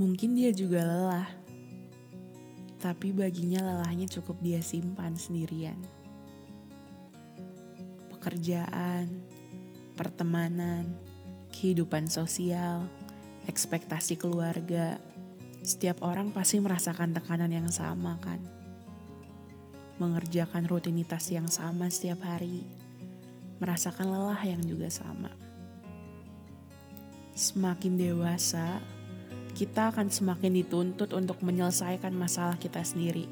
[0.00, 1.28] Mungkin dia juga lelah,
[2.80, 5.76] tapi baginya lelahnya cukup dia simpan sendirian.
[8.16, 9.12] Pekerjaan,
[10.00, 10.88] pertemanan,
[11.52, 12.88] kehidupan sosial,
[13.44, 14.96] ekspektasi keluarga,
[15.60, 18.40] setiap orang pasti merasakan tekanan yang sama kan?
[20.00, 22.64] Mengerjakan rutinitas yang sama setiap hari,
[23.60, 25.28] merasakan lelah yang juga sama.
[27.36, 28.80] Semakin dewasa,
[29.60, 33.28] kita akan semakin dituntut untuk menyelesaikan masalah kita sendiri.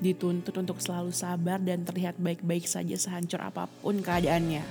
[0.00, 4.64] Dituntut untuk selalu sabar dan terlihat baik-baik saja sehancur apa pun keadaannya.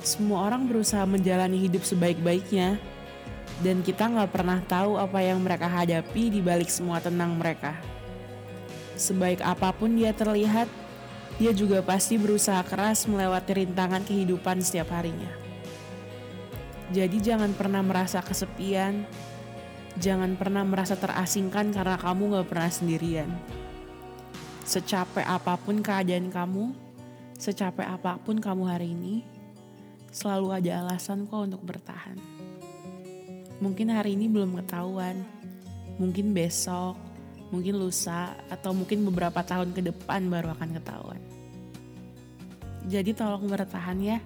[0.00, 2.80] Semua orang berusaha menjalani hidup sebaik-baiknya,
[3.60, 7.76] dan kita nggak pernah tahu apa yang mereka hadapi di balik semua tenang mereka.
[8.96, 10.64] Sebaik apa pun dia terlihat,
[11.36, 15.45] dia juga pasti berusaha keras melewati rintangan kehidupan setiap harinya.
[16.94, 19.02] Jadi jangan pernah merasa kesepian,
[19.98, 23.30] jangan pernah merasa terasingkan karena kamu gak pernah sendirian.
[24.62, 26.70] Secapek apa pun keadaan kamu,
[27.34, 29.26] secapek apa pun kamu hari ini,
[30.14, 32.18] selalu ada alasan kok untuk bertahan.
[33.58, 35.26] Mungkin hari ini belum ketahuan,
[35.96, 36.94] mungkin besok,
[37.50, 41.22] mungkin lusa, atau mungkin beberapa tahun ke depan baru akan ketahuan.
[42.86, 44.18] Jadi tolong bertahan ya.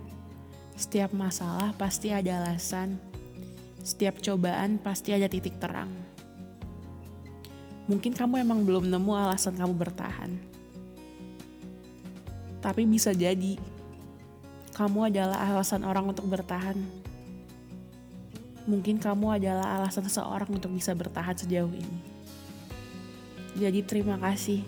[0.81, 2.97] Setiap masalah pasti ada alasan.
[3.85, 5.93] Setiap cobaan pasti ada titik terang.
[7.85, 10.41] Mungkin kamu emang belum nemu alasan kamu bertahan.
[12.65, 13.61] Tapi bisa jadi
[14.73, 16.81] kamu adalah alasan orang untuk bertahan.
[18.65, 22.01] Mungkin kamu adalah alasan seseorang untuk bisa bertahan sejauh ini.
[23.61, 24.65] Jadi terima kasih.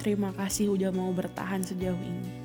[0.00, 2.41] Terima kasih udah mau bertahan sejauh ini.